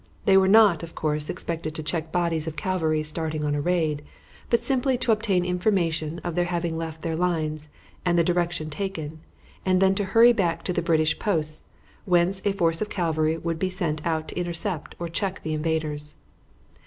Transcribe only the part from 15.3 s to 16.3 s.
the invaders.